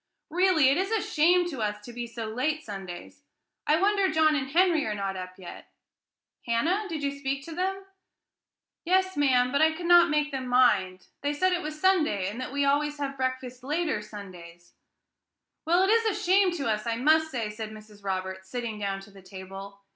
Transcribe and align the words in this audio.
"Really, 0.31 0.69
it 0.69 0.77
is 0.77 0.89
a 0.89 0.99
shame 0.99 1.47
to 1.51 1.61
us 1.61 1.79
to 1.85 1.93
be 1.93 2.07
so 2.07 2.25
late 2.25 2.63
Sundays. 2.65 3.21
I 3.67 3.79
wonder 3.79 4.09
John 4.11 4.35
and 4.35 4.49
Henry 4.49 4.83
are 4.87 4.95
not 4.95 5.15
up 5.15 5.37
yet: 5.37 5.69
Hannah, 6.47 6.87
did 6.89 7.03
you 7.03 7.11
speak 7.11 7.43
to 7.43 7.53
them?" 7.53 7.85
"Yes, 8.83 9.15
ma'am, 9.15 9.51
but 9.51 9.61
I 9.61 9.73
could 9.73 9.85
not 9.85 10.09
make 10.09 10.31
them 10.31 10.47
mind; 10.47 11.05
they 11.21 11.33
said 11.33 11.53
it 11.53 11.61
was 11.61 11.79
Sunday, 11.79 12.27
and 12.27 12.41
that 12.41 12.51
we 12.51 12.65
always 12.65 12.97
have 12.97 13.15
breakfast 13.15 13.63
later 13.63 14.01
Sundays." 14.01 14.73
"Well, 15.65 15.83
it 15.83 15.91
is 15.91 16.05
a 16.07 16.19
shame 16.19 16.49
to 16.53 16.67
us, 16.67 16.87
I 16.87 16.95
must 16.95 17.29
say," 17.29 17.51
said 17.51 17.69
Mrs. 17.69 18.03
Roberts, 18.03 18.49
sitting 18.49 18.79
down 18.79 19.01
to 19.01 19.11
the 19.11 19.21
table. 19.21 19.81